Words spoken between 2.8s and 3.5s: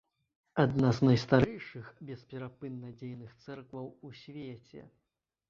дзейных